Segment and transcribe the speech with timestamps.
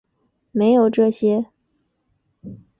[0.51, 1.45] 没有这些